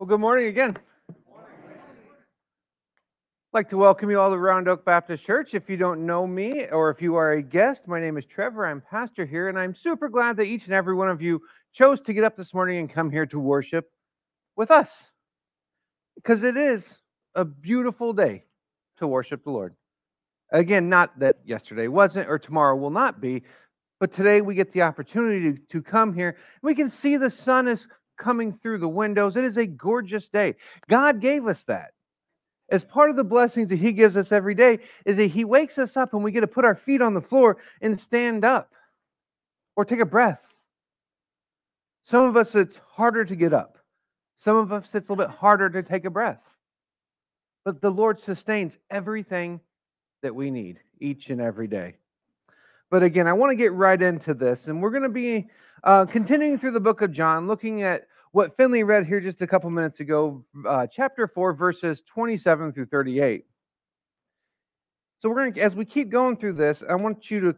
[0.00, 0.78] Well, good morning again.
[1.10, 1.14] I'd
[3.52, 5.52] like to welcome you all to Round Oak Baptist Church.
[5.52, 8.66] If you don't know me or if you are a guest, my name is Trevor.
[8.66, 11.42] I'm pastor here, and I'm super glad that each and every one of you
[11.74, 13.90] chose to get up this morning and come here to worship
[14.56, 14.90] with us
[16.14, 16.96] because it is
[17.34, 18.44] a beautiful day
[19.00, 19.74] to worship the Lord.
[20.50, 23.42] Again, not that yesterday wasn't or tomorrow will not be,
[23.98, 26.38] but today we get the opportunity to, to come here.
[26.62, 27.86] We can see the sun is
[28.20, 29.36] coming through the windows.
[29.36, 30.54] It is a gorgeous day.
[30.88, 31.92] God gave us that.
[32.70, 35.78] As part of the blessings that He gives us every day, is that He wakes
[35.78, 38.70] us up and we get to put our feet on the floor and stand up
[39.74, 40.40] or take a breath.
[42.08, 43.78] Some of us, it's harder to get up.
[44.44, 46.40] Some of us, it's a little bit harder to take a breath.
[47.64, 49.60] But the Lord sustains everything
[50.22, 51.96] that we need each and every day.
[52.90, 55.48] But again, I want to get right into this, and we're going to be
[55.84, 59.46] uh, continuing through the book of John, looking at what Finley read here just a
[59.46, 63.44] couple minutes ago, uh, chapter 4, verses 27 through 38.
[65.20, 67.56] So we're going to, as we keep going through this, I want you to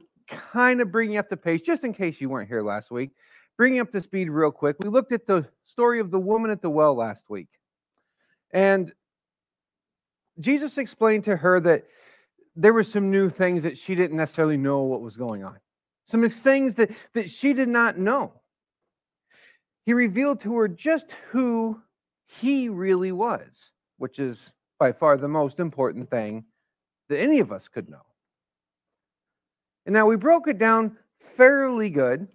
[0.52, 3.10] kind of bring up to pace, just in case you weren't here last week.
[3.56, 4.76] Bring up to speed real quick.
[4.80, 7.48] We looked at the story of the woman at the well last week.
[8.52, 8.92] And
[10.40, 11.84] Jesus explained to her that
[12.56, 15.56] there were some new things that she didn't necessarily know what was going on.
[16.06, 18.41] Some things that, that she did not know.
[19.84, 21.80] He revealed to her just who
[22.26, 23.48] he really was,
[23.98, 26.44] which is by far the most important thing
[27.08, 28.04] that any of us could know.
[29.86, 30.96] And now we broke it down
[31.36, 32.28] fairly good.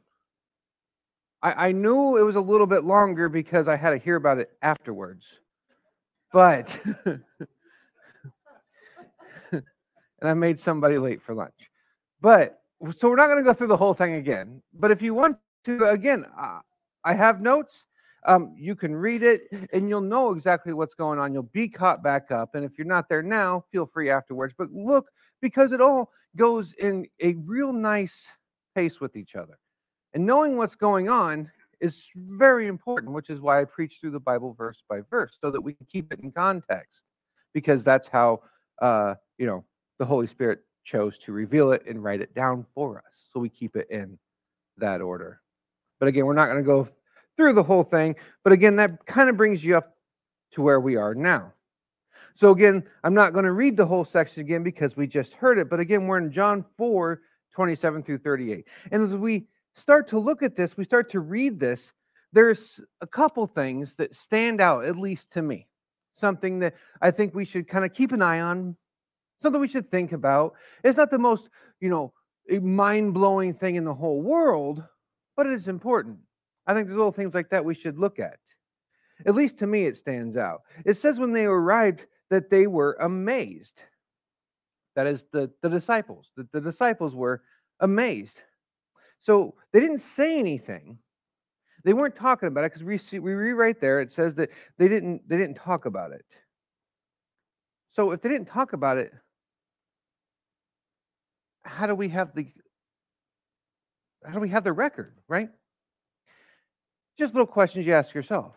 [1.42, 4.40] I, I knew it was a little bit longer because I had to hear about
[4.40, 5.26] it afterwards.
[6.34, 6.70] But
[7.06, 7.24] and
[10.22, 11.70] I made somebody late for lunch.
[12.22, 12.62] But
[12.98, 14.62] so we're not going to go through the whole thing again.
[14.74, 16.60] But if you want to, again, uh,
[17.04, 17.84] I have notes.
[18.26, 21.34] Um, you can read it and you'll know exactly what's going on.
[21.34, 22.56] You'll be caught back up.
[22.56, 24.54] And if you're not there now, feel free afterwards.
[24.58, 25.08] But look,
[25.42, 28.26] because it all goes in a real nice
[28.76, 29.58] pace with each other.
[30.14, 31.50] And knowing what's going on
[31.80, 35.52] is very important, which is why I preach through the Bible verse by verse so
[35.52, 37.04] that we can keep it in context.
[37.54, 38.42] Because that's how,
[38.82, 39.64] uh, you know,
[40.00, 43.26] the Holy Spirit chose to reveal it and write it down for us.
[43.32, 44.18] So we keep it in
[44.78, 45.42] that order.
[46.00, 46.88] But again, we're not going to go
[47.36, 48.16] through the whole thing.
[48.44, 49.96] But again, that kind of brings you up
[50.54, 51.54] to where we are now.
[52.36, 55.58] So again, I'm not going to read the whole section again because we just heard
[55.58, 55.70] it.
[55.70, 57.22] But again, we're in John 4
[57.54, 58.66] 27 through 38.
[58.92, 61.92] And as we start to look at this, we start to read this,
[62.34, 65.68] there's a couple things that stand out, at least to me.
[66.14, 68.76] Something that I think we should kind of keep an eye on
[69.42, 70.54] something we should think about.
[70.84, 72.14] It's not the most, you know,
[72.62, 74.84] mind blowing thing in the whole world,
[75.38, 76.18] but it is important.
[76.66, 78.40] I think there's little things like that we should look at.
[79.26, 80.64] At least to me, it stands out.
[80.86, 83.80] It says when they arrived that they were amazed.
[84.96, 86.30] That is the, the disciples.
[86.36, 87.42] The, the disciples were
[87.80, 88.38] amazed.
[89.20, 90.98] So they didn't say anything.
[91.84, 94.02] They weren't talking about it because we see, we right there.
[94.02, 96.26] It says that they didn't they didn't talk about it.
[97.92, 99.14] So if they didn't talk about it,
[101.64, 102.48] how do we have the
[104.26, 105.50] how do we have the record, right?
[107.18, 108.54] Just little questions you ask yourself.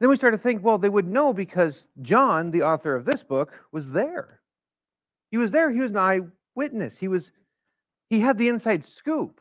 [0.00, 3.22] Then we start to think, well, they would know because John, the author of this
[3.22, 4.40] book, was there.
[5.30, 5.70] He was there.
[5.70, 5.96] He was an
[6.56, 6.96] eyewitness.
[6.96, 7.30] He was
[8.10, 9.40] he had the inside scoop.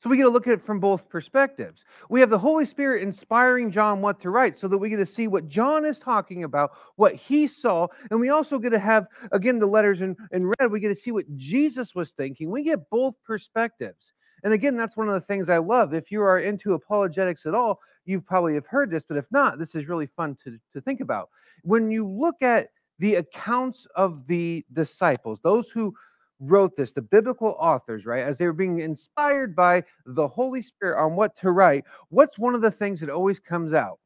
[0.00, 1.82] So we get to look at it from both perspectives.
[2.08, 5.06] We have the Holy Spirit inspiring John what to write so that we get to
[5.06, 7.88] see what John is talking about, what he saw.
[8.10, 10.70] And we also get to have, again, the letters in, in red.
[10.70, 12.48] We get to see what Jesus was thinking.
[12.48, 14.12] We get both perspectives.
[14.44, 15.94] And again, that's one of the things I love.
[15.94, 19.58] If you are into apologetics at all, you probably have heard this, but if not,
[19.58, 21.28] this is really fun to, to think about.
[21.62, 22.68] When you look at
[22.98, 25.94] the accounts of the disciples, those who
[26.40, 31.02] wrote this, the biblical authors, right, as they were being inspired by the Holy Spirit
[31.02, 33.98] on what to write, what's one of the things that always comes out?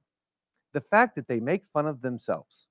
[0.72, 2.66] The fact that they make fun of themselves.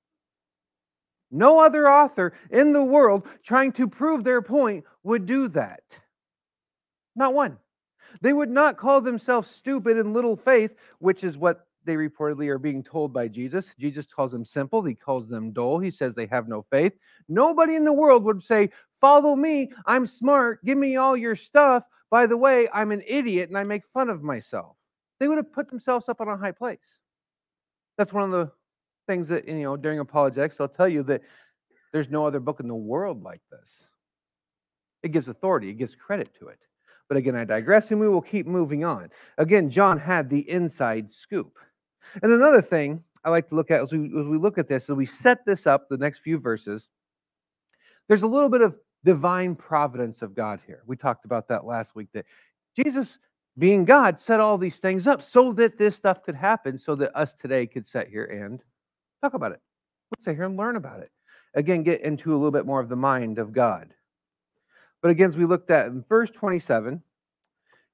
[1.31, 5.83] No other author in the world trying to prove their point would do that.
[7.15, 7.57] Not one.
[8.21, 12.59] They would not call themselves stupid and little faith, which is what they reportedly are
[12.59, 13.67] being told by Jesus.
[13.79, 16.93] Jesus calls them simple, he calls them dull, he says they have no faith.
[17.27, 18.69] Nobody in the world would say,
[18.99, 21.83] Follow me, I'm smart, give me all your stuff.
[22.11, 24.75] By the way, I'm an idiot and I make fun of myself.
[25.19, 26.79] They would have put themselves up on a high place.
[27.97, 28.51] That's one of the
[29.07, 31.21] things that, you know, during apologetics, I'll tell you that
[31.93, 33.69] there's no other book in the world like this.
[35.03, 36.59] It gives authority, it gives credit to it.
[37.11, 39.09] But again, I digress and we will keep moving on.
[39.37, 41.57] Again, John had the inside scoop.
[42.23, 44.89] And another thing I like to look at as we, as we look at this,
[44.89, 46.87] as we set this up, the next few verses,
[48.07, 50.83] there's a little bit of divine providence of God here.
[50.87, 52.25] We talked about that last week that
[52.77, 53.19] Jesus,
[53.57, 57.13] being God, set all these things up so that this stuff could happen, so that
[57.13, 58.61] us today could sit here and
[59.21, 59.59] talk about it.
[60.11, 61.11] Let's sit here and learn about it.
[61.55, 63.93] Again, get into a little bit more of the mind of God.
[65.01, 67.01] But again, as we looked at in verse 27,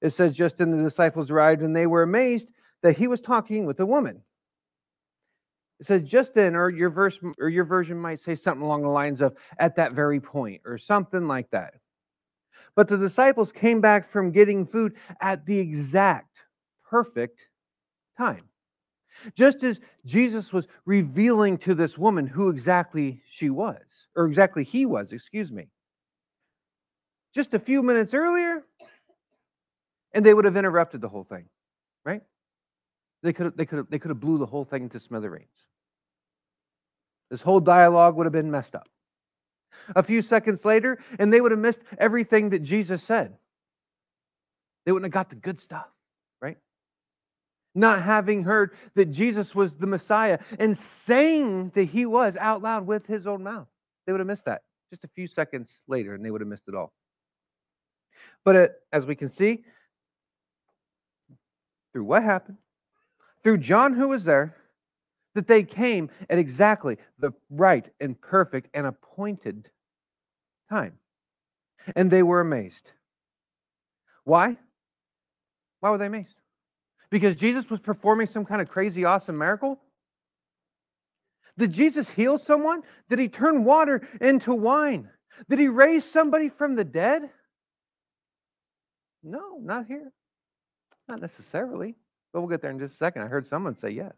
[0.02, 2.50] it says, Just then the disciples arrived, and they were amazed
[2.84, 4.22] that he was talking with a woman.
[5.80, 8.90] It says just then, or your verse or your version might say something along the
[8.90, 11.76] lines of at that very point, or something like that.
[12.76, 16.36] But the disciples came back from getting food at the exact
[16.90, 17.42] perfect
[18.18, 18.46] time.
[19.36, 23.82] Just as Jesus was revealing to this woman who exactly she was,
[24.16, 25.70] or exactly he was, excuse me.
[27.34, 28.64] Just a few minutes earlier,
[30.14, 31.46] and they would have interrupted the whole thing,
[32.04, 32.22] right?
[33.24, 35.48] They could have, they could have, they could have blew the whole thing to smithereens.
[37.30, 38.88] This whole dialogue would have been messed up.
[39.96, 43.36] A few seconds later, and they would have missed everything that Jesus said.
[44.86, 45.88] They wouldn't have got the good stuff,
[46.42, 46.58] right?
[47.76, 52.88] Not having heard that Jesus was the Messiah and saying that he was out loud
[52.88, 53.68] with his own mouth.
[54.06, 56.68] They would have missed that just a few seconds later, and they would have missed
[56.68, 56.94] it all.
[58.48, 59.66] But it, as we can see,
[61.92, 62.58] through what happened,
[63.44, 64.56] through John who was there,
[65.36, 69.70] that they came at exactly the right and perfect and appointed
[70.70, 70.94] time.
[71.94, 72.90] And they were amazed.
[74.24, 74.56] Why?
[75.82, 76.36] Why were they amazed?
[77.10, 79.78] Because Jesus was performing some kind of crazy, awesome miracle?
[81.58, 82.84] Did Jesus heal someone?
[83.10, 85.10] Did he turn water into wine?
[85.50, 87.30] Did he raise somebody from the dead?
[89.24, 90.12] No, not here.
[91.08, 91.96] Not necessarily.
[92.32, 93.24] But we'll get there in just a second.
[93.24, 94.14] I heard someone say yes.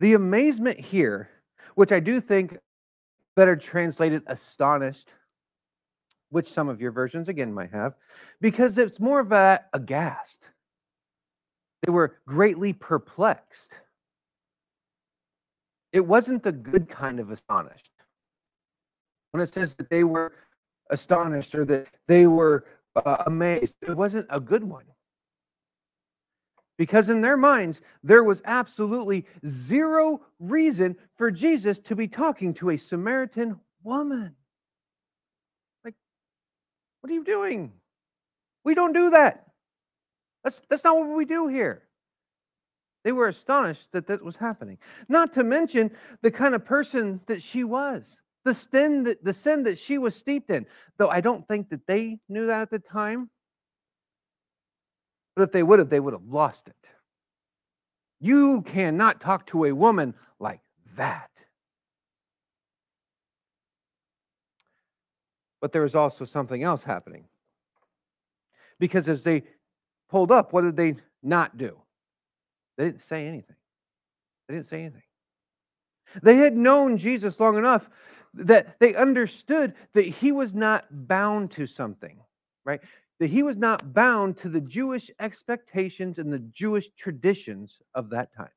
[0.00, 1.28] The amazement here,
[1.74, 2.58] which I do think
[3.34, 5.08] better translated astonished,
[6.30, 7.94] which some of your versions again might have,
[8.40, 10.38] because it's more of a aghast.
[11.84, 13.68] They were greatly perplexed.
[15.92, 17.90] It wasn't the good kind of astonished.
[19.30, 20.32] When it says that they were
[20.90, 22.64] astonished or that they were
[22.96, 24.84] uh, amazed, it wasn't a good one.
[26.78, 32.70] Because in their minds, there was absolutely zero reason for Jesus to be talking to
[32.70, 34.34] a Samaritan woman.
[35.84, 35.94] Like,
[37.00, 37.72] what are you doing?
[38.64, 39.46] We don't do that.
[40.44, 41.82] That's, that's not what we do here.
[43.04, 44.78] They were astonished that that was happening.
[45.08, 45.92] Not to mention
[46.22, 48.04] the kind of person that she was,
[48.46, 50.64] the sin that, the sin that she was steeped in.
[50.98, 53.28] Though I don't think that they knew that at the time.
[55.34, 56.74] But if they would have, they would have lost it.
[58.20, 60.60] You cannot talk to a woman like
[60.96, 61.28] that.
[65.60, 67.24] But there was also something else happening.
[68.78, 69.42] Because as they
[70.08, 71.76] pulled up, what did they not do?
[72.78, 73.56] They didn't say anything.
[74.48, 75.02] They didn't say anything.
[76.22, 77.82] They had known Jesus long enough
[78.36, 82.18] that they understood that he was not bound to something,
[82.64, 82.80] right?
[83.18, 88.34] that he was not bound to the Jewish expectations and the Jewish traditions of that
[88.36, 88.50] time.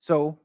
[0.00, 0.38] So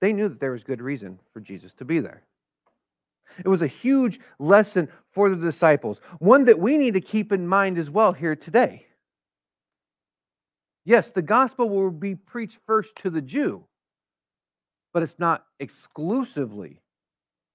[0.00, 2.22] they knew that there was good reason for Jesus to be there.
[3.38, 7.46] It was a huge lesson for the disciples, one that we need to keep in
[7.46, 8.86] mind as well here today.
[10.84, 13.64] Yes, the gospel will be preached first to the Jew,
[14.92, 16.80] but it's not exclusively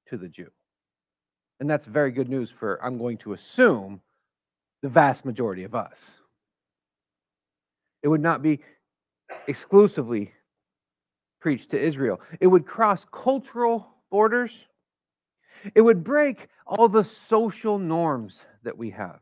[0.10, 0.50] to the Jew.
[1.60, 4.01] And that's very good news for, I'm going to assume,
[4.84, 5.98] the vast majority of us.
[8.03, 8.60] It would not be
[9.48, 10.32] exclusively
[11.41, 14.51] preached to Israel, it would cross cultural borders,
[15.75, 19.20] it would break all the social norms that we have.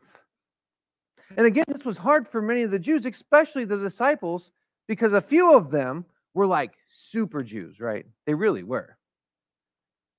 [1.38, 4.52] And again, this was hard for many of the Jews, especially the disciples,
[4.88, 6.06] because a few of them
[6.36, 8.06] were like super Jews, right?
[8.28, 8.96] They really were.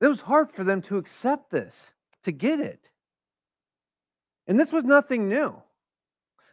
[0.00, 1.74] It was hard for them to accept this
[2.24, 2.80] to get it.
[4.48, 5.54] And this was nothing new.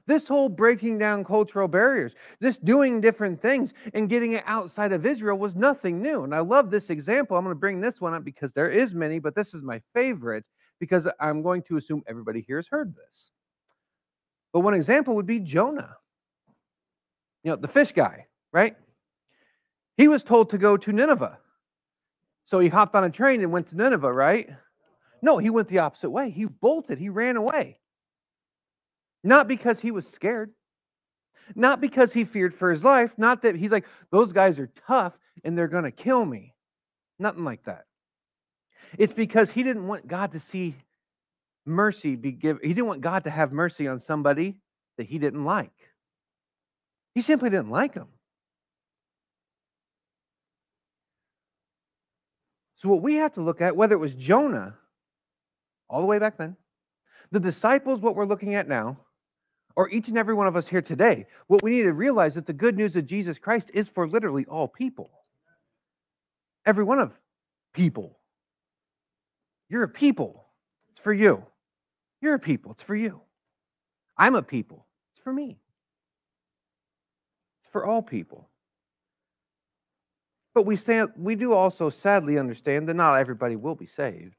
[0.05, 5.05] This whole breaking down cultural barriers, this doing different things and getting it outside of
[5.05, 6.23] Israel was nothing new.
[6.23, 7.37] And I love this example.
[7.37, 9.81] I'm going to bring this one up because there is many, but this is my
[9.93, 10.43] favorite
[10.79, 13.29] because I'm going to assume everybody here has heard this.
[14.51, 15.95] But one example would be Jonah.
[17.43, 18.75] You know, the fish guy, right?
[19.97, 21.39] He was told to go to Nineveh.
[22.45, 24.49] So he hopped on a train and went to Nineveh, right?
[25.21, 26.29] No, he went the opposite way.
[26.31, 27.79] He bolted, he ran away.
[29.23, 30.51] Not because he was scared,
[31.55, 35.13] Not because he feared for his life, not that he's like, those guys are tough
[35.43, 36.55] and they're going to kill me.
[37.19, 37.85] Nothing like that.
[38.97, 40.75] It's because he didn't want God to see
[41.65, 42.61] mercy be given.
[42.63, 44.57] He didn't want God to have mercy on somebody
[44.97, 45.71] that he didn't like.
[47.15, 48.07] He simply didn't like him.
[52.83, 54.75] So, what we have to look at, whether it was Jonah
[55.89, 56.57] all the way back then,
[57.31, 58.97] the disciples, what we're looking at now,
[59.77, 62.35] or each and every one of us here today, what we need to realize is
[62.35, 65.09] that the good news of Jesus Christ is for literally all people.
[66.65, 67.13] Every one of
[67.73, 68.19] people.
[69.69, 70.43] You're a people.
[70.91, 71.41] It's for you.
[72.21, 72.73] You're a people.
[72.73, 73.21] It's for you.
[74.17, 74.85] I'm a people.
[75.13, 75.57] It's for me.
[77.63, 78.49] It's for all people.
[80.53, 84.35] But we, stand, we do also sadly understand that not everybody will be saved.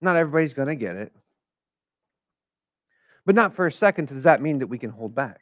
[0.00, 1.12] Not everybody's going to get it.
[3.24, 5.40] But not for a second does that mean that we can hold back.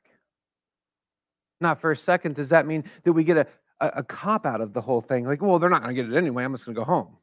[1.61, 3.47] Not for a second does that mean that we get a,
[3.81, 5.25] a, a cop out of the whole thing.
[5.25, 6.45] Like, well, they're not going to get it anyway.
[6.45, 7.17] I'm just going to go home.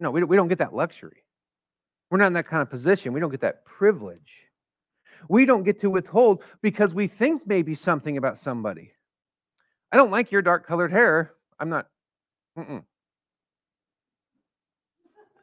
[0.00, 1.22] No, we we don't get that luxury.
[2.10, 3.12] We're not in that kind of position.
[3.12, 4.32] We don't get that privilege.
[5.28, 8.93] We don't get to withhold because we think maybe something about somebody.
[9.92, 11.32] I don't like your dark colored hair.
[11.58, 11.88] I'm not.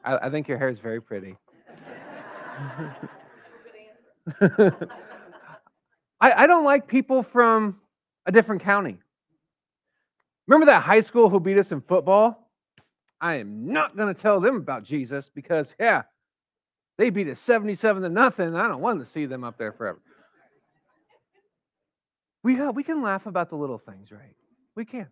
[0.04, 1.38] I, I think your hair is very pretty.
[4.42, 4.72] I,
[6.22, 7.80] I don't like people from
[8.26, 8.98] a different county.
[10.48, 12.50] Remember that high school who beat us in football?
[13.20, 16.04] I am not going to tell them about Jesus because, yeah,
[16.98, 18.56] they beat us 77 to nothing.
[18.56, 20.00] I don't want to see them up there forever.
[22.44, 24.36] We, have, we can laugh about the little things, right?
[24.76, 25.08] We can.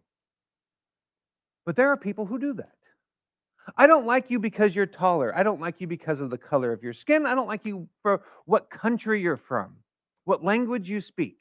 [1.65, 2.71] But there are people who do that.
[3.77, 5.35] I don't like you because you're taller.
[5.35, 7.25] I don't like you because of the color of your skin.
[7.25, 9.75] I don't like you for what country you're from,
[10.25, 11.39] what language you speak.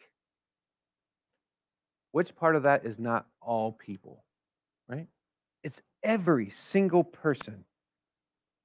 [2.13, 4.25] Which part of that is not all people,
[4.89, 5.07] right?
[5.63, 7.65] It's every single person.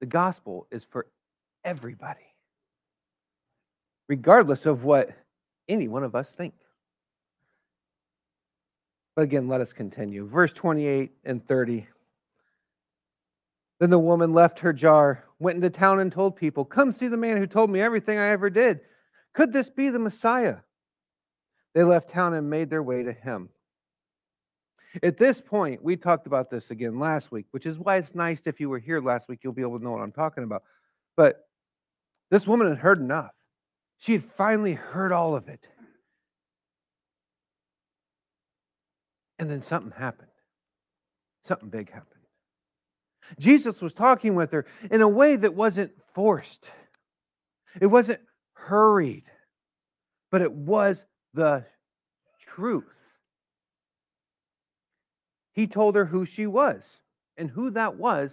[0.00, 1.06] The gospel is for
[1.64, 2.20] everybody,
[4.08, 5.10] regardless of what
[5.68, 6.54] any one of us think.
[9.16, 10.26] But again, let us continue.
[10.26, 11.86] Verse 28 and 30.
[13.80, 17.16] Then the woman left her jar, went into town, and told people, Come see the
[17.16, 18.80] man who told me everything I ever did.
[19.34, 20.56] Could this be the Messiah?
[21.74, 23.48] They left town and made their way to him.
[25.02, 28.42] At this point, we talked about this again last week, which is why it's nice
[28.46, 30.62] if you were here last week, you'll be able to know what I'm talking about.
[31.16, 31.48] But
[32.30, 33.32] this woman had heard enough.
[33.98, 35.66] She had finally heard all of it.
[39.44, 40.30] And then something happened.
[41.42, 42.22] Something big happened.
[43.38, 46.70] Jesus was talking with her in a way that wasn't forced,
[47.78, 48.20] it wasn't
[48.54, 49.24] hurried,
[50.30, 50.96] but it was
[51.34, 51.66] the
[52.54, 52.96] truth.
[55.52, 56.82] He told her who she was,
[57.36, 58.30] and who that was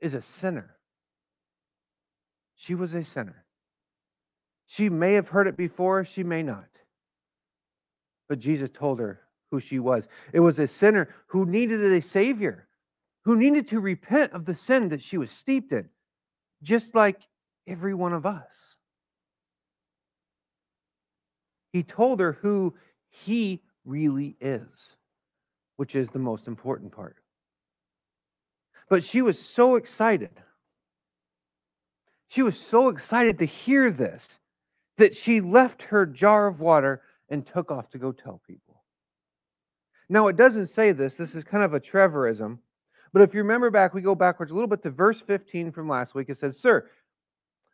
[0.00, 0.76] is a sinner.
[2.56, 3.42] She was a sinner.
[4.66, 6.68] She may have heard it before, she may not.
[8.28, 9.23] But Jesus told her
[9.54, 10.08] who she was.
[10.32, 12.66] It was a sinner who needed a Savior,
[13.24, 15.88] who needed to repent of the sin that she was steeped in,
[16.62, 17.20] just like
[17.66, 18.50] every one of us.
[21.72, 22.74] He told her who
[23.08, 24.96] he really is,
[25.76, 27.16] which is the most important part.
[28.88, 30.30] But she was so excited.
[32.28, 34.26] She was so excited to hear this
[34.98, 38.63] that she left her jar of water and took off to go tell people.
[40.14, 41.16] Now, it doesn't say this.
[41.16, 42.58] This is kind of a Trevorism.
[43.12, 45.88] But if you remember back, we go backwards a little bit to verse 15 from
[45.88, 46.28] last week.
[46.30, 46.88] It says, Sir,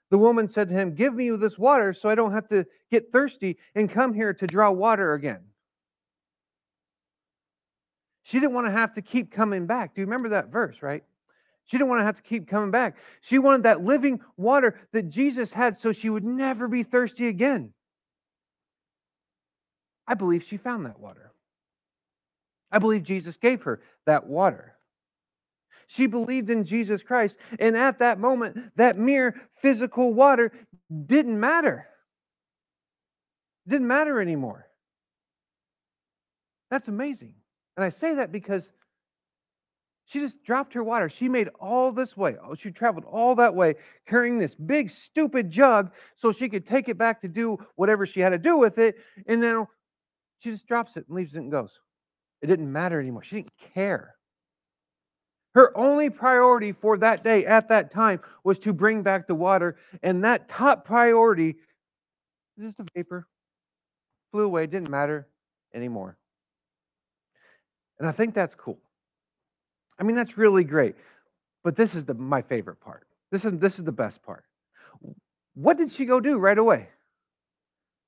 [0.09, 3.13] the woman said to him, Give me this water so I don't have to get
[3.13, 5.41] thirsty and come here to draw water again.
[8.23, 9.95] She didn't want to have to keep coming back.
[9.95, 11.05] Do you remember that verse, right?
[11.67, 12.97] She didn't want to have to keep coming back.
[13.21, 17.75] She wanted that living water that Jesus had so she would never be thirsty again.
[20.07, 21.31] I believe she found that water.
[22.73, 24.77] I believe Jesus gave her that water.
[25.89, 27.37] She believed in Jesus Christ.
[27.59, 30.53] And at that moment, that mere physical water
[31.07, 31.87] didn't matter.
[33.67, 34.67] didn't matter anymore.
[36.71, 37.35] That's amazing.
[37.77, 38.69] And I say that because
[40.07, 41.09] she just dropped her water.
[41.09, 42.37] She made all this way.
[42.45, 43.75] Oh, she traveled all that way
[44.09, 48.21] carrying this big, stupid jug so she could take it back to do whatever she
[48.21, 48.97] had to do with it.
[49.27, 49.67] And then
[50.41, 51.71] she just drops it and leaves it and goes.
[52.43, 53.23] It didn't matter anymore.
[53.23, 54.15] She didn't care.
[55.55, 59.77] Her only priority for that day at that time was to bring back the water,
[60.03, 61.57] and that top priority
[62.61, 63.27] just a vapor.
[64.33, 65.27] flew away, didn't matter
[65.75, 66.17] anymore.
[67.99, 68.79] And I think that's cool.
[69.99, 70.95] I mean, that's really great.
[71.63, 73.07] But this is the my favorite part.
[73.31, 74.45] This is this is the best part.
[75.55, 76.89] What did she go do right away?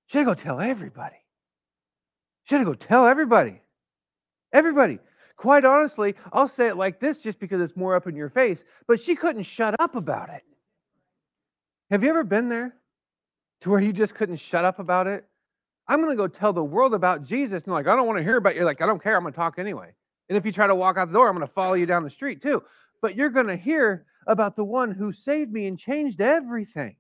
[0.07, 1.17] She had to go tell everybody.
[2.45, 3.61] She had to go tell everybody.
[4.53, 4.99] Everybody.
[5.37, 8.59] Quite honestly, I'll say it like this just because it's more up in your face,
[8.87, 10.45] but she couldn't shut up about it.
[11.91, 12.75] Have you ever been there
[13.63, 15.25] to where you just couldn't shut up about it?
[15.89, 17.65] I'm going to go tell the world about Jesus.
[17.65, 18.65] And like, I don't want to hear about you.
[18.65, 19.17] Like, I don't care.
[19.17, 19.91] I'm going to talk anyway.
[20.29, 22.05] And if you try to walk out the door, I'm going to follow you down
[22.05, 22.63] the street too.
[23.01, 26.97] But you're going to hear about the one who saved me and changed everything.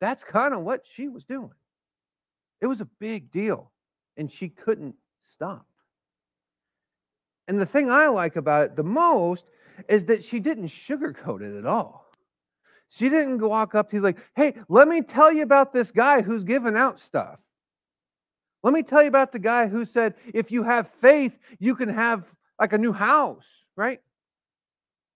[0.00, 1.52] That's kind of what she was doing.
[2.60, 3.70] It was a big deal,
[4.16, 4.94] and she couldn't
[5.34, 5.66] stop.
[7.50, 9.44] And the thing I like about it the most
[9.88, 12.06] is that she didn't sugarcoat it at all.
[12.90, 16.22] She didn't walk up to you like, hey, let me tell you about this guy
[16.22, 17.40] who's giving out stuff.
[18.62, 21.88] Let me tell you about the guy who said, if you have faith, you can
[21.88, 22.22] have
[22.60, 24.00] like a new house, right?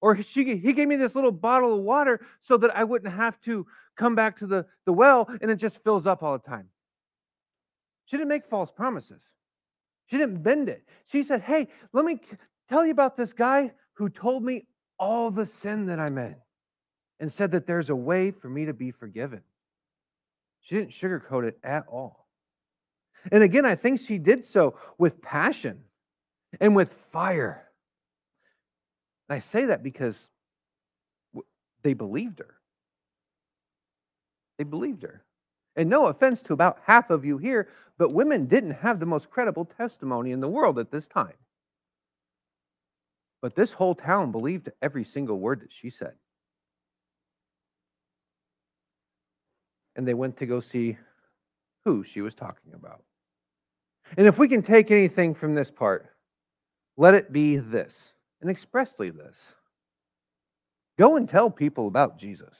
[0.01, 3.41] Or she, he gave me this little bottle of water so that I wouldn't have
[3.43, 3.65] to
[3.97, 6.69] come back to the, the well and it just fills up all the time.
[8.07, 9.21] She didn't make false promises.
[10.07, 10.85] She didn't bend it.
[11.11, 12.21] She said, Hey, let me
[12.69, 14.67] tell you about this guy who told me
[14.99, 16.37] all the sin that I'm in
[17.21, 19.41] and said that there's a way for me to be forgiven.
[20.63, 22.27] She didn't sugarcoat it at all.
[23.33, 25.81] And again, I think she did so with passion
[26.61, 27.65] and with fire.
[29.29, 30.27] And I say that because
[31.83, 32.55] they believed her.
[34.59, 35.25] They believed her.
[35.77, 39.31] And no offense to about half of you here, but women didn't have the most
[39.31, 41.35] credible testimony in the world at this time.
[43.43, 46.15] But this whole town believed every single word that she said.
[49.97, 50.97] And they went to go see
[51.85, 53.03] who she was talking about.
[54.17, 56.07] And if we can take anything from this part,
[56.97, 59.37] let it be this, and expressly this
[60.99, 62.57] go and tell people about Jesus.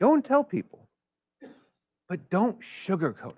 [0.00, 0.88] Go and tell people,
[2.08, 3.34] but don't sugarcoat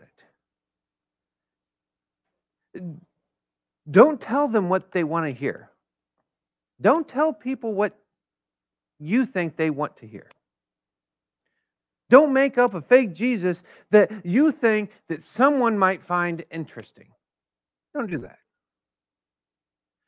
[2.75, 2.83] it.
[3.91, 5.71] Don't tell them what they want to hear.
[6.81, 7.99] Don't tell people what
[9.01, 10.29] you think they want to hear.
[12.11, 17.09] Don't make up a fake Jesus that you think that someone might find interesting.
[17.95, 18.39] Don't do that.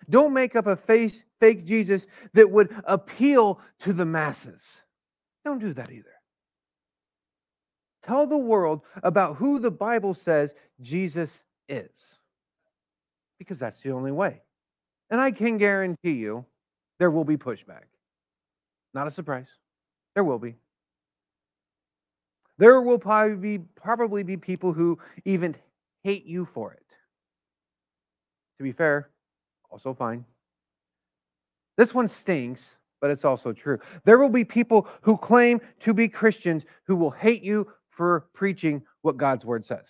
[0.08, 4.62] Don't make up a face, fake Jesus that would appeal to the masses.
[5.44, 6.12] Don't do that either.
[8.06, 11.30] Tell the world about who the Bible says Jesus
[11.68, 11.90] is.
[13.38, 14.42] Because that's the only way.
[15.10, 16.44] And I can guarantee you
[16.98, 17.84] there will be pushback.
[18.92, 19.48] Not a surprise.
[20.14, 20.54] There will be.
[22.58, 25.56] There will probably be, probably be people who even
[26.04, 26.86] hate you for it.
[28.58, 29.10] To be fair,
[29.70, 30.24] also fine.
[31.76, 32.62] This one stinks,
[33.00, 33.78] but it's also true.
[34.04, 38.82] There will be people who claim to be Christians who will hate you for preaching
[39.02, 39.86] what God's word says.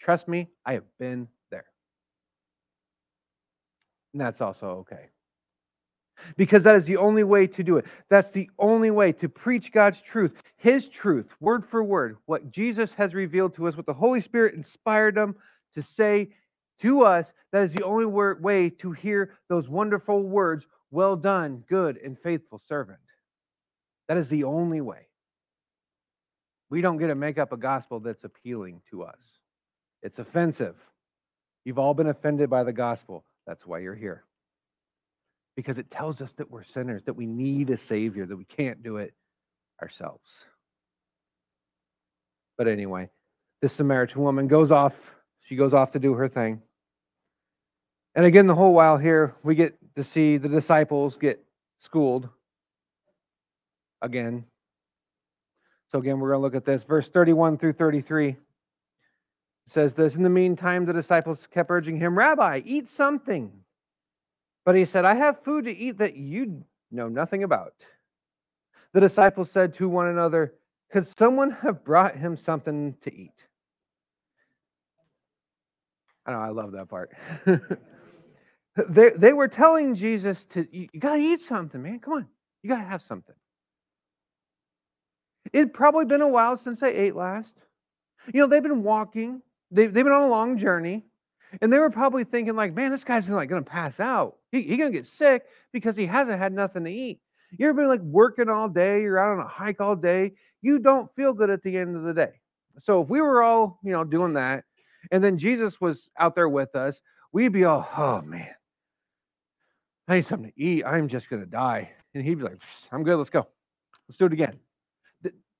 [0.00, 1.64] Trust me, I have been there.
[4.12, 5.06] And that's also okay.
[6.36, 7.84] Because that is the only way to do it.
[8.08, 12.92] That's the only way to preach God's truth, His truth, word for word, what Jesus
[12.94, 15.36] has revealed to us, what the Holy Spirit inspired them
[15.74, 16.30] to say
[16.80, 17.30] to us.
[17.52, 22.60] That is the only way to hear those wonderful words, well done, good and faithful
[22.66, 22.98] servant.
[24.08, 25.05] That is the only way.
[26.70, 29.18] We don't get to make up a gospel that's appealing to us.
[30.02, 30.76] It's offensive.
[31.64, 33.24] You've all been offended by the gospel.
[33.46, 34.24] That's why you're here.
[35.56, 38.82] Because it tells us that we're sinners, that we need a Savior, that we can't
[38.82, 39.14] do it
[39.80, 40.28] ourselves.
[42.58, 43.10] But anyway,
[43.62, 44.94] this Samaritan woman goes off.
[45.42, 46.62] She goes off to do her thing.
[48.14, 51.44] And again, the whole while here, we get to see the disciples get
[51.78, 52.28] schooled
[54.02, 54.44] again
[55.92, 56.82] so again, we're going to look at this.
[56.84, 58.36] Verse 31 through 33
[59.66, 63.52] it says this In the meantime, the disciples kept urging him, Rabbi, eat something.
[64.64, 67.74] But he said, I have food to eat that you know nothing about.
[68.92, 70.54] The disciples said to one another,
[70.92, 73.34] Could someone have brought him something to eat?
[76.24, 77.12] I know, I love that part.
[78.88, 82.00] they, they were telling Jesus to, You, you got to eat something, man.
[82.00, 82.26] Come on.
[82.62, 83.34] You got to have something.
[85.52, 87.54] It'd probably been a while since they ate last.
[88.32, 91.04] You know, they've been walking, they've, they've been on a long journey,
[91.60, 94.36] and they were probably thinking, like, man, this guy's like to pass out.
[94.50, 97.20] He's he going to get sick because he hasn't had nothing to eat.
[97.58, 100.32] You ever been like working all day, you're out on a hike all day,
[100.62, 102.32] you don't feel good at the end of the day.
[102.78, 104.64] So if we were all, you know, doing that,
[105.10, 107.00] and then Jesus was out there with us,
[107.32, 108.48] we'd be all, oh man,
[110.08, 110.84] I need something to eat.
[110.84, 111.90] I'm just to die.
[112.14, 112.60] And he'd be like,
[112.92, 113.16] I'm good.
[113.16, 113.46] Let's go.
[114.08, 114.58] Let's do it again.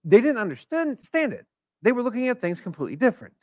[0.07, 1.45] They didn't understand stand it.
[1.83, 3.35] They were looking at things completely different.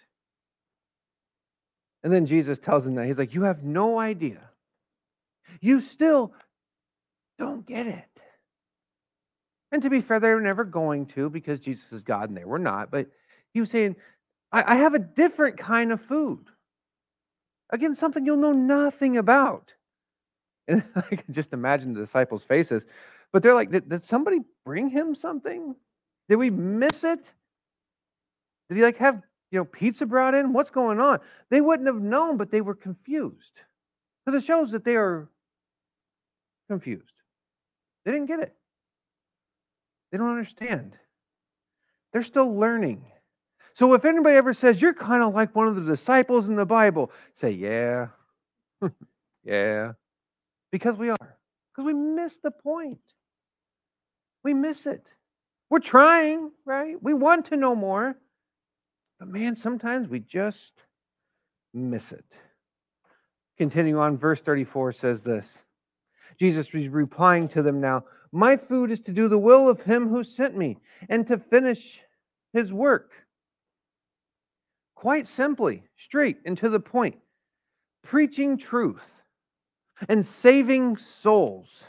[2.03, 3.05] And then Jesus tells them that.
[3.05, 4.39] He's like, You have no idea.
[5.61, 6.33] You still
[7.37, 8.05] don't get it.
[9.71, 12.45] And to be fair, they were never going to because Jesus is God and they
[12.45, 12.91] were not.
[12.91, 13.07] But
[13.53, 13.95] he was saying,
[14.51, 16.45] I, I have a different kind of food.
[17.71, 19.71] Again, something you'll know nothing about.
[20.65, 22.85] And I can just imagine the disciples' faces.
[23.33, 25.75] But they're like, did, did somebody bring him something?
[26.29, 27.19] Did we miss it?
[28.69, 30.53] Did he like have you know pizza brought in?
[30.53, 31.19] What's going on?
[31.49, 33.51] They wouldn't have known, but they were confused.
[34.25, 35.29] Because it shows that they are
[36.69, 37.03] confused.
[38.05, 38.55] They didn't get it.
[40.11, 40.93] They don't understand.
[42.11, 43.03] They're still learning.
[43.75, 46.65] So if anybody ever says you're kind of like one of the disciples in the
[46.65, 48.07] Bible, say, yeah,
[49.43, 49.93] yeah,
[50.71, 51.17] because we are.
[51.75, 52.99] Because we miss the point.
[54.43, 55.07] We miss it.
[55.73, 57.01] We're trying, right?
[57.01, 58.15] We want to know more.
[59.17, 60.73] But man, sometimes we just
[61.73, 62.23] miss it.
[63.57, 65.47] Continue on, verse 34 says this
[66.39, 70.09] Jesus is replying to them now My food is to do the will of him
[70.09, 70.77] who sent me
[71.09, 71.99] and to finish
[72.53, 73.09] his work.
[74.93, 77.15] Quite simply, straight and to the point,
[78.03, 79.09] preaching truth
[80.07, 81.85] and saving souls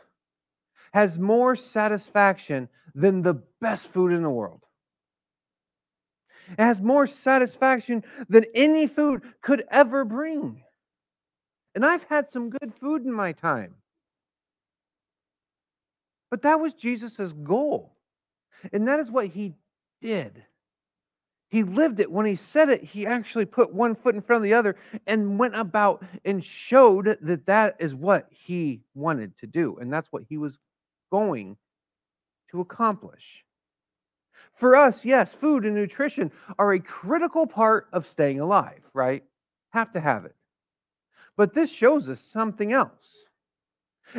[0.94, 4.60] has more satisfaction than the best food in the world.
[6.50, 10.62] It has more satisfaction than any food could ever bring.
[11.74, 13.74] And I've had some good food in my time.
[16.30, 17.96] But that was Jesus' goal.
[18.72, 19.54] And that is what he
[20.02, 20.42] did.
[21.48, 22.10] He lived it.
[22.10, 24.76] When he said it, he actually put one foot in front of the other
[25.06, 29.78] and went about and showed that that is what he wanted to do.
[29.80, 30.58] And that's what he was
[31.12, 31.56] going
[32.54, 33.44] to accomplish.
[34.58, 39.24] For us, yes, food and nutrition are a critical part of staying alive, right?
[39.70, 40.36] Have to have it.
[41.36, 42.92] But this shows us something else.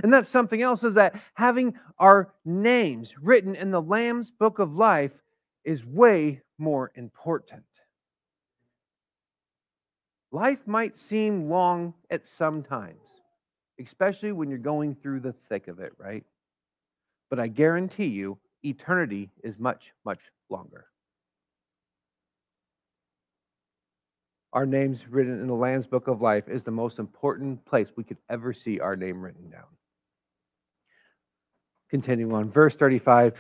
[0.04, 4.76] And that something else is that having our names written in the Lamb's book of
[4.76, 5.14] life
[5.64, 7.64] is way more important.
[10.34, 13.00] Life might seem long at some times,
[13.80, 16.26] especially when you're going through the thick of it, right?
[17.30, 20.86] But I guarantee you, eternity is much, much longer.
[24.54, 28.06] Our names written in the Lamb's Book of Life is the most important place we
[28.06, 29.66] could ever see our name written down.
[31.90, 33.34] Continuing on, verse 35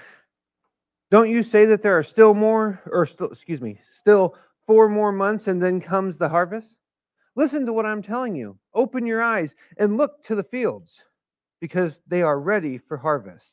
[1.12, 5.12] don't you say that there are still more, or still, excuse me, still four more
[5.12, 6.76] months and then comes the harvest?
[7.36, 8.58] Listen to what I'm telling you.
[8.74, 11.02] Open your eyes and look to the fields
[11.62, 13.46] because they are ready for harvest.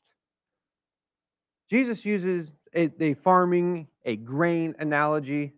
[1.72, 5.54] Jesus uses a, a farming, a grain analogy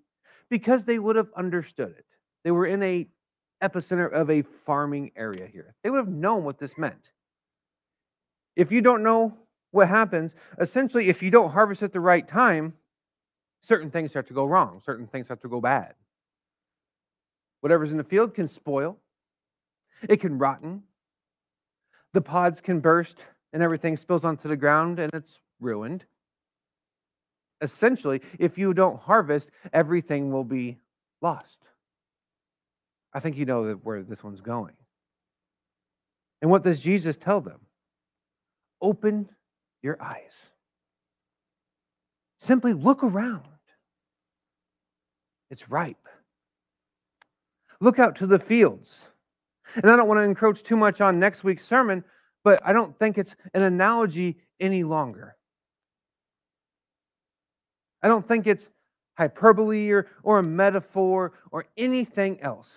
[0.49, 2.07] because they would have understood it.
[2.45, 3.09] They were in a
[3.61, 5.75] epicenter of a farming area here.
[5.83, 7.11] They would have known what this meant.
[8.55, 9.37] If you don't know
[9.73, 12.75] what happens essentially if you don't harvest at the right time
[13.61, 15.95] certain things start to go wrong certain things start to go bad
[17.61, 18.97] whatever's in the field can spoil
[20.09, 20.81] it can rotten
[22.13, 23.17] the pods can burst
[23.53, 26.05] and everything spills onto the ground and it's ruined
[27.61, 30.79] essentially if you don't harvest everything will be
[31.23, 31.59] lost
[33.15, 34.75] i think you know where this one's going
[36.43, 37.61] and what does jesus tell them
[38.85, 39.29] open
[39.83, 40.33] your eyes.
[42.39, 43.43] Simply look around.
[45.51, 46.09] It's ripe.
[47.81, 48.91] Look out to the fields.
[49.77, 52.05] And I don't want to encroach too much on next week's sermon,
[52.45, 55.37] but I don't think it's an analogy any longer.
[58.05, 58.69] I don't think it's
[59.17, 62.69] hyperbole or, or a metaphor or anything else.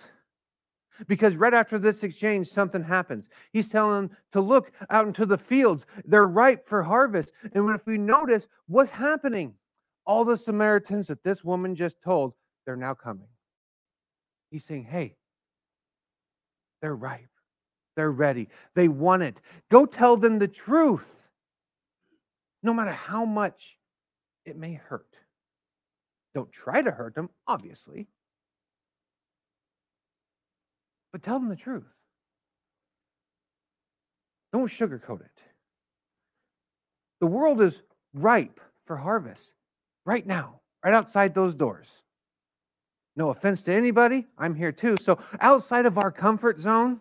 [1.06, 3.28] Because right after this exchange, something happens.
[3.52, 5.84] He's telling them to look out into the fields.
[6.06, 7.30] They're ripe for harvest.
[7.52, 9.52] And if we notice what's happening,
[10.06, 12.32] all the Samaritans that this woman just told,
[12.64, 13.28] they're now coming.
[14.50, 15.14] He's saying, hey,
[16.80, 17.28] they're ripe.
[17.96, 18.48] They're ready.
[18.74, 19.36] They want it.
[19.70, 21.06] Go tell them the truth,
[22.62, 23.76] no matter how much
[24.46, 25.17] it may hurt.
[26.34, 28.06] Don't try to hurt them, obviously.
[31.12, 31.86] But tell them the truth.
[34.52, 35.26] Don't sugarcoat it.
[37.20, 37.74] The world is
[38.14, 39.42] ripe for harvest,
[40.04, 41.86] right now, right outside those doors.
[43.16, 44.96] No offense to anybody, I'm here too.
[45.02, 47.00] So, outside of our comfort zone,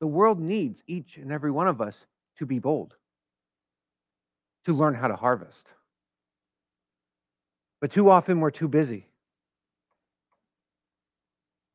[0.00, 1.96] the world needs each and every one of us
[2.38, 2.94] to be bold,
[4.66, 5.66] to learn how to harvest.
[7.84, 9.06] But too often we're too busy.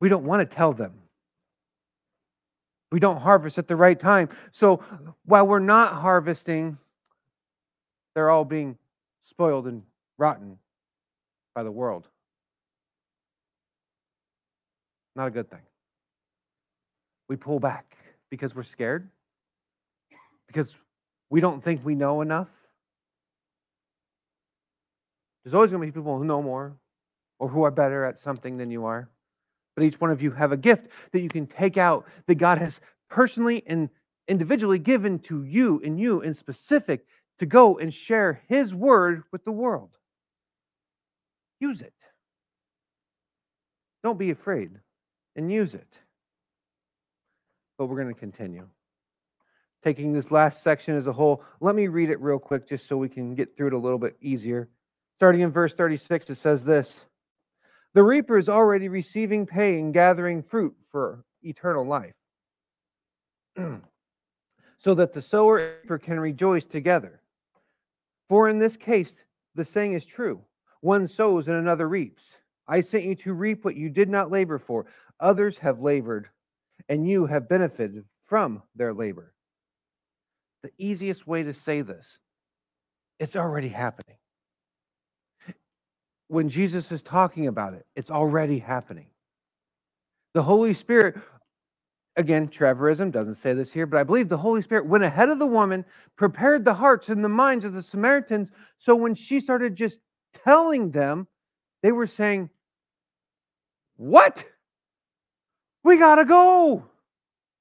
[0.00, 0.92] We don't want to tell them.
[2.90, 4.28] We don't harvest at the right time.
[4.50, 4.82] So
[5.24, 6.78] while we're not harvesting,
[8.16, 8.76] they're all being
[9.22, 9.84] spoiled and
[10.18, 10.58] rotten
[11.54, 12.08] by the world.
[15.14, 15.62] Not a good thing.
[17.28, 17.96] We pull back
[18.30, 19.08] because we're scared,
[20.48, 20.74] because
[21.30, 22.48] we don't think we know enough.
[25.50, 26.76] There's always going to be people who know more
[27.40, 29.10] or who are better at something than you are.
[29.74, 32.58] But each one of you have a gift that you can take out that God
[32.58, 33.88] has personally and
[34.28, 37.04] individually given to you and you in specific
[37.40, 39.90] to go and share His word with the world.
[41.58, 41.94] Use it.
[44.04, 44.70] Don't be afraid
[45.34, 45.98] and use it.
[47.76, 48.68] But we're going to continue.
[49.82, 52.96] Taking this last section as a whole, let me read it real quick just so
[52.96, 54.68] we can get through it a little bit easier.
[55.20, 56.94] Starting in verse 36, it says this
[57.92, 62.14] The reaper is already receiving pay and gathering fruit for eternal life,
[64.78, 67.20] so that the sower and reaper can rejoice together.
[68.30, 69.12] For in this case,
[69.54, 70.40] the saying is true
[70.80, 72.22] one sows and another reaps.
[72.66, 74.86] I sent you to reap what you did not labor for.
[75.20, 76.30] Others have labored,
[76.88, 79.34] and you have benefited from their labor.
[80.62, 82.16] The easiest way to say this
[83.18, 84.16] it's already happening.
[86.30, 89.08] When Jesus is talking about it, it's already happening.
[90.34, 91.16] The Holy Spirit,
[92.16, 95.40] again, Trevorism doesn't say this here, but I believe the Holy Spirit went ahead of
[95.40, 95.84] the woman,
[96.16, 98.48] prepared the hearts and the minds of the Samaritans.
[98.78, 99.98] So when she started just
[100.44, 101.26] telling them,
[101.82, 102.50] they were saying,
[103.96, 104.44] What?
[105.82, 106.84] We got to go.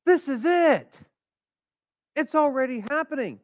[0.05, 0.93] This is it.
[2.15, 3.39] It's already happening.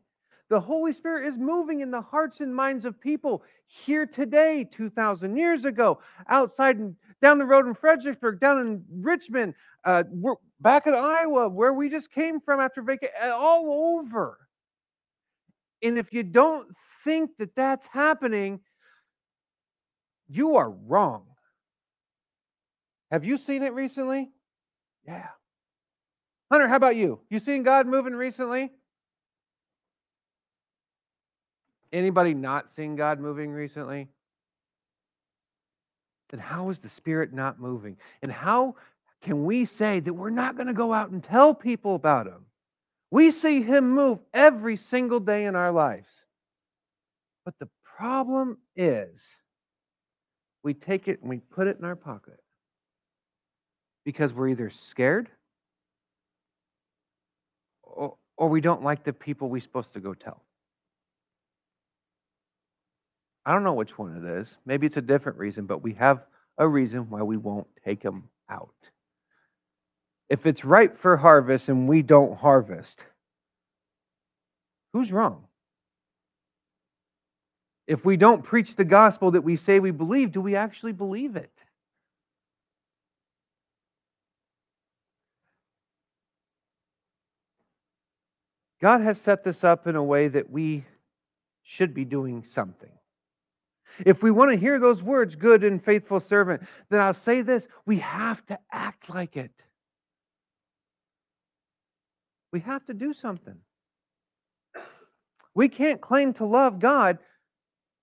[0.49, 5.36] The Holy Spirit is moving in the hearts and minds of people here today, 2,000
[5.36, 9.55] years ago, outside and down the road in Fredericksburg, down in Richmond,
[9.86, 14.38] uh, we're back in Iowa, where we just came from after vacation, all over.
[15.81, 16.67] And if you don't
[17.03, 18.60] think that that's happening,
[20.27, 21.25] you are wrong.
[23.12, 24.29] Have you seen it recently?
[25.08, 25.27] Yeah.
[26.51, 27.19] Hunter, how about you?
[27.29, 28.71] You seen God moving recently?
[31.95, 34.10] Anybody not seen God moving recently?
[36.29, 37.95] Then how is the Spirit not moving?
[38.21, 38.75] And how
[39.21, 42.47] can we say that we're not going to go out and tell people about Him?
[43.12, 46.10] We see Him move every single day in our lives.
[47.45, 49.21] But the problem is,
[50.63, 52.41] we take it and we put it in our pocket
[54.03, 55.29] because we're either scared
[57.84, 60.44] or, or we don't like the people we're supposed to go tell.
[63.45, 64.47] I don't know which one it is.
[64.65, 66.23] Maybe it's a different reason, but we have
[66.58, 68.73] a reason why we won't take them out.
[70.29, 72.99] If it's ripe for harvest and we don't harvest,
[74.93, 75.43] who's wrong?
[77.88, 81.36] If we don't preach the gospel that we say we believe, do we actually believe
[81.36, 81.51] it?
[88.81, 90.86] God has set this up in a way that we
[91.63, 92.91] should be doing something.
[93.99, 97.67] If we want to hear those words, good and faithful servant, then I'll say this
[97.86, 99.51] we have to act like it.
[102.51, 103.55] We have to do something.
[105.53, 107.19] We can't claim to love God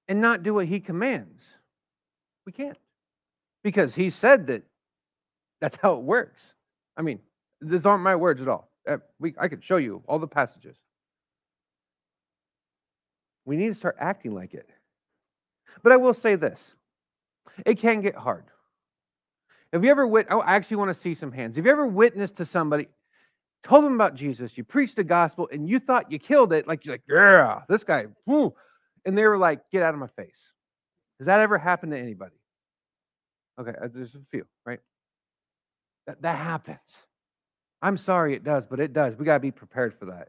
[0.09, 1.43] and not do what he commands.
[2.47, 2.79] We can't.
[3.63, 4.63] Because he said that
[5.61, 6.55] that's how it works.
[6.97, 7.21] I mean,
[7.61, 8.71] these aren't my words at all.
[8.89, 10.77] Uh, we, I could show you all the passages.
[13.45, 14.69] We need to start acting like it.
[15.83, 16.75] But I will say this
[17.67, 18.45] it can get hard.
[19.73, 20.27] Have you ever wit?
[20.31, 21.57] Oh, I actually want to see some hands.
[21.57, 22.89] Have you ever witnessed to somebody,
[23.63, 26.69] told them about Jesus, you preached the gospel, and you thought you killed it?
[26.69, 28.07] Like you're like, yeah, this guy,
[29.05, 30.39] and they were like, get out of my face.
[31.19, 32.35] Has that ever happened to anybody?
[33.61, 34.81] Okay, uh, there's a few, right?
[36.07, 36.79] That that happens.
[37.81, 39.17] I'm sorry it does, but it does.
[39.17, 40.29] We got to be prepared for that.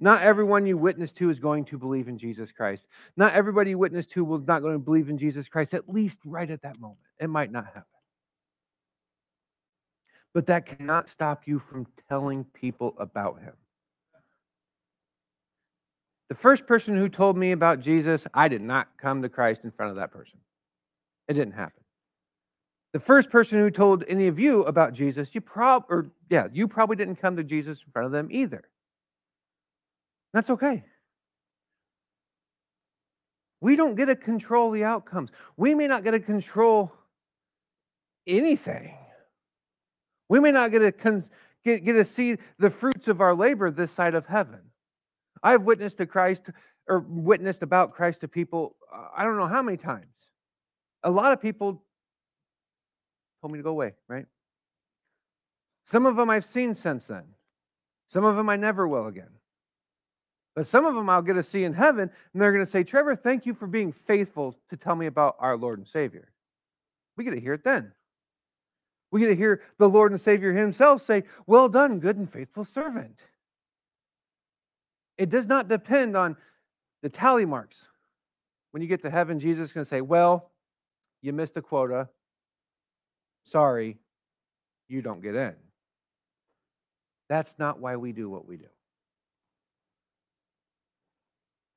[0.00, 2.86] Not everyone you witness to is going to believe in Jesus Christ.
[3.16, 6.18] Not everybody you witness to will not going to believe in Jesus Christ, at least
[6.24, 7.00] right at that moment.
[7.20, 7.82] It might not happen.
[10.32, 13.52] But that cannot stop you from telling people about him.
[16.28, 19.70] The first person who told me about Jesus, I did not come to Christ in
[19.70, 20.38] front of that person.
[21.28, 21.84] It didn't happen.
[22.92, 26.68] The first person who told any of you about Jesus, you prob or yeah, you
[26.68, 28.64] probably didn't come to Jesus in front of them either.
[30.34, 30.82] That's okay.
[33.60, 35.30] We don't get to control the outcomes.
[35.56, 36.92] We may not get to control
[38.26, 38.94] anything.
[40.28, 41.24] We may not get to con-
[41.64, 44.60] get, get to see the fruits of our labor this side of heaven.
[45.42, 46.42] I've witnessed to Christ
[46.88, 48.76] or witnessed about Christ to people,
[49.16, 50.06] I don't know how many times.
[51.04, 51.82] A lot of people
[53.40, 54.26] told me to go away, right?
[55.90, 57.24] Some of them I've seen since then.
[58.12, 59.30] Some of them I never will again.
[60.54, 62.84] But some of them I'll get to see in heaven, and they're going to say,
[62.84, 66.28] Trevor, thank you for being faithful to tell me about our Lord and Savior.
[67.16, 67.92] We get to hear it then.
[69.10, 72.64] We get to hear the Lord and Savior Himself say, Well done, good and faithful
[72.64, 73.18] servant.
[75.18, 76.36] It does not depend on
[77.02, 77.76] the tally marks.
[78.72, 80.50] When you get to heaven, Jesus is going to say, Well,
[81.22, 82.08] you missed a quota.
[83.44, 83.98] Sorry,
[84.88, 85.54] you don't get in.
[87.28, 88.66] That's not why we do what we do.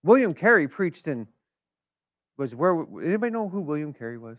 [0.08, 1.28] William Carey preached in
[2.38, 4.38] was where anybody know who William Carey was?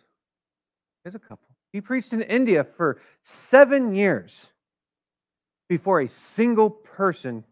[1.04, 1.46] There's a couple.
[1.72, 4.34] He preached in India for seven years
[5.68, 7.44] before a single person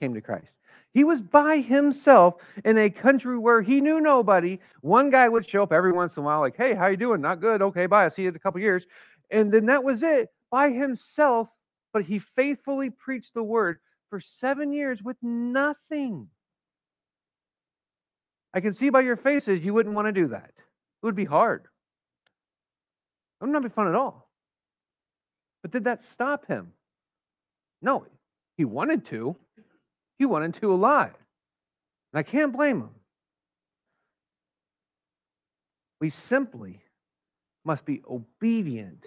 [0.00, 0.50] came to Christ.
[0.94, 4.58] He was by himself in a country where he knew nobody.
[4.80, 7.20] One guy would show up every once in a while, like, "Hey, how you doing?
[7.20, 7.60] Not good.
[7.60, 8.04] Okay, bye.
[8.04, 8.86] I'll see you in a couple years."
[9.30, 11.50] And then that was it, by himself.
[11.92, 16.30] But he faithfully preached the word for seven years with nothing.
[18.56, 20.50] I can see by your faces you wouldn't want to do that.
[20.56, 21.64] It would be hard.
[23.40, 24.30] It would not be fun at all.
[25.60, 26.72] But did that stop him?
[27.82, 28.06] No,
[28.56, 29.36] he wanted to.
[30.18, 31.12] He wanted to alive.
[32.14, 32.90] And I can't blame him.
[36.00, 36.80] We simply
[37.62, 39.04] must be obedient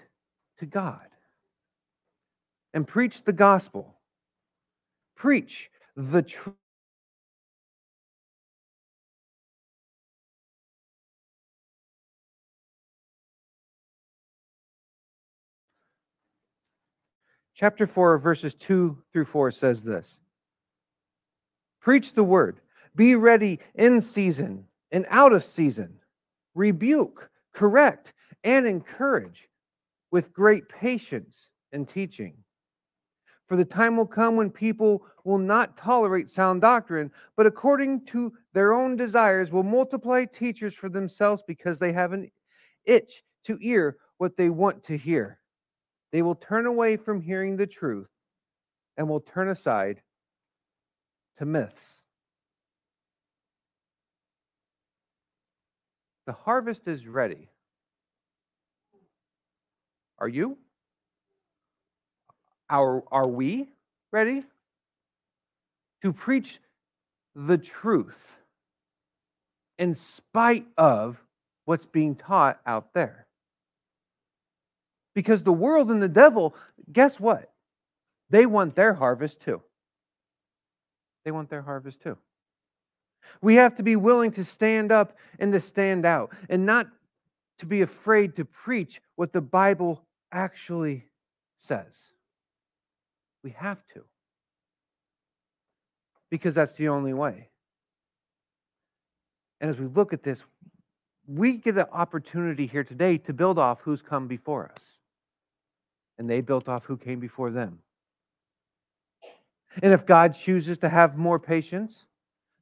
[0.60, 1.08] to God
[2.76, 3.98] and preach the gospel.
[5.16, 6.56] Preach the truth.
[17.60, 20.22] Chapter 4, verses 2 through 4 says this
[21.82, 22.62] Preach the word,
[22.96, 26.00] be ready in season and out of season,
[26.56, 28.14] rebuke, correct,
[28.46, 29.50] and encourage
[30.10, 31.38] with great patience
[31.74, 32.34] and teaching.
[33.50, 38.32] For the time will come when people will not tolerate sound doctrine, but according to
[38.54, 42.32] their own desires will multiply teachers for themselves because they have an
[42.86, 45.39] itch to hear what they want to hear.
[46.12, 48.10] They will turn away from hearing the truth
[48.98, 50.02] and will turn aside
[51.38, 51.86] to myths.
[56.26, 57.50] The harvest is ready.
[60.20, 60.58] Are you?
[62.70, 63.68] Are, are we
[64.12, 64.44] ready
[66.04, 66.60] to preach
[67.36, 68.20] the truth
[69.78, 71.18] in spite of
[71.66, 73.26] what's being taught out there?
[75.20, 76.56] Because the world and the devil,
[76.94, 77.52] guess what?
[78.30, 79.62] They want their harvest too.
[81.26, 82.18] They want their harvest too.
[83.42, 86.88] We have to be willing to stand up and to stand out and not
[87.58, 90.02] to be afraid to preach what the Bible
[90.32, 91.04] actually
[91.68, 91.94] says.
[93.44, 94.06] We have to.
[96.30, 97.50] Because that's the only way.
[99.60, 100.42] And as we look at this,
[101.28, 104.82] we get an opportunity here today to build off who's come before us
[106.20, 107.80] and they built off who came before them.
[109.82, 111.96] And if God chooses to have more patience,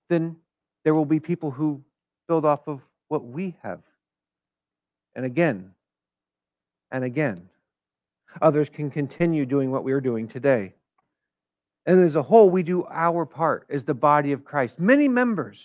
[0.10, 0.38] then
[0.84, 1.82] there will be people who
[2.28, 3.82] build off of what we have.
[5.16, 5.72] And again,
[6.92, 7.50] and again,
[8.42, 10.74] others can continue doing what we are doing today.
[11.88, 14.78] And as a whole, we do our part as the body of Christ.
[14.78, 15.60] Many members,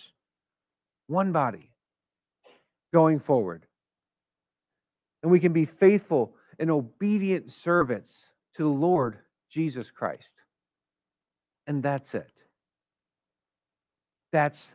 [1.07, 1.69] one body,
[2.91, 3.65] going forward.
[5.21, 8.11] And we can be faithful and obedient servants
[8.55, 9.17] to the Lord
[9.51, 10.31] Jesus Christ.
[11.67, 12.31] And that's it.
[14.31, 14.65] That's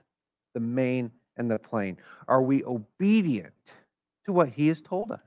[0.54, 1.96] the main and the plain.
[2.26, 3.52] Are we obedient
[4.26, 5.20] to what he has told us?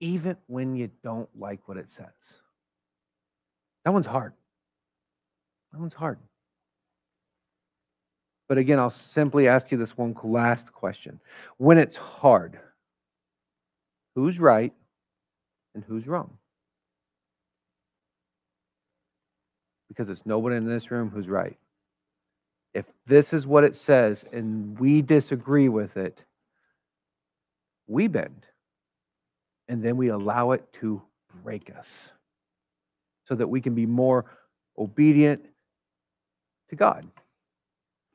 [0.00, 2.06] Even when you don't like what it says.
[3.84, 4.32] That one's hard.
[5.72, 6.18] That one's hard.
[8.48, 11.20] But again, I'll simply ask you this one last question.
[11.58, 12.58] When it's hard,
[14.18, 14.72] who's right
[15.76, 16.38] and who's wrong.
[19.88, 21.56] Because it's nobody in this room who's right.
[22.74, 26.18] if this is what it says and we disagree with it,
[27.86, 28.46] we bend.
[29.68, 31.02] And then we allow it to
[31.44, 31.88] break us
[33.28, 34.26] so that we can be more
[34.78, 35.44] obedient
[36.70, 37.06] to God,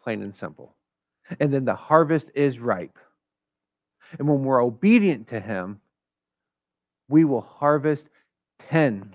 [0.03, 0.75] plain and simple.
[1.39, 2.97] And then the harvest is ripe.
[4.19, 5.79] And when we're obedient to Him,
[7.13, 8.05] we will harvest
[8.71, 9.13] 10,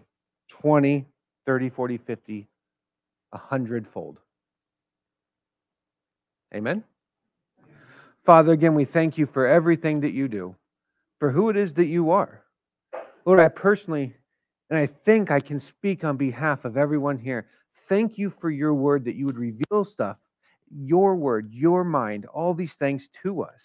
[0.50, 1.04] 20,
[1.46, 2.46] 30, 40, 50,
[3.32, 4.18] a hundredfold.
[6.54, 6.84] Amen.
[8.24, 10.54] Father, again, we thank you for everything that you do,
[11.18, 12.44] for who it is that you are.
[13.24, 14.14] Lord, I personally,
[14.70, 17.48] and I think I can speak on behalf of everyone here,
[17.88, 20.18] thank you for your word that you would reveal stuff,
[20.70, 23.60] your word, your mind, all these things to us.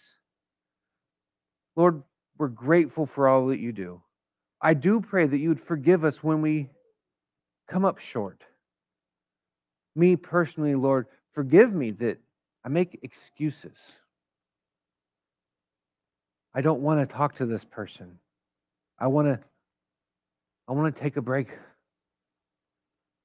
[1.75, 2.01] Lord,
[2.39, 4.01] we're grateful for all that you do.
[4.63, 6.69] I do pray that you would forgive us when we
[7.69, 8.41] come up short.
[9.93, 12.17] Me personally, Lord, forgive me that
[12.63, 13.77] I make excuses.
[16.55, 18.19] I don't want to talk to this person.
[18.97, 19.39] I want to
[20.69, 21.49] I want to take a break.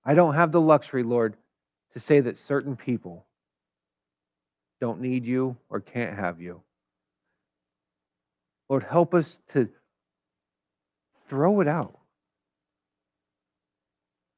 [0.04, 1.36] I don't have the luxury, Lord,
[1.92, 3.26] to say that certain people
[4.80, 6.62] don't need you or can't have you.
[8.68, 9.68] Lord, help us to
[11.28, 11.98] throw it out.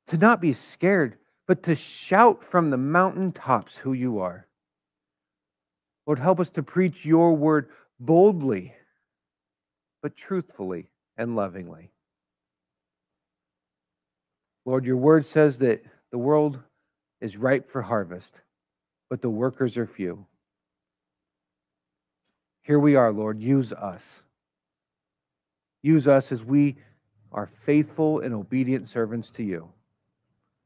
[0.09, 1.16] To not be scared,
[1.47, 4.47] but to shout from the mountaintops who you are.
[6.07, 7.68] Lord, help us to preach your word
[8.01, 8.74] boldly,
[10.03, 11.91] but truthfully and lovingly.
[14.64, 16.59] Lord, your word says that the world
[17.20, 18.32] is ripe for harvest,
[19.09, 20.26] but the workers are few.
[22.62, 23.41] Here we are, Lord.
[23.41, 24.03] Use us.
[25.82, 26.76] Use us as we
[27.32, 29.68] are faithful and obedient servants to you,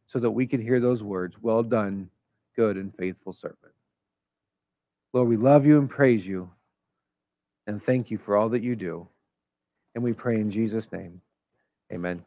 [0.07, 2.11] so that we can hear those words Well done,
[2.57, 3.59] good and faithful servant.
[5.13, 6.51] Lord, we love you and praise you
[7.67, 9.09] and thank you for all that you do.
[9.95, 11.21] And we pray in Jesus' name.
[11.93, 12.25] Amen.